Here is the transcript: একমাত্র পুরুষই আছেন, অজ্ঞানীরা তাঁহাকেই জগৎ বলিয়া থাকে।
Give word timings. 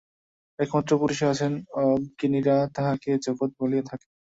একমাত্র 0.59 0.91
পুরুষই 0.99 1.29
আছেন, 1.33 1.51
অজ্ঞানীরা 1.81 2.55
তাঁহাকেই 2.75 3.17
জগৎ 3.25 3.49
বলিয়া 3.59 3.83
থাকে। 3.83 4.07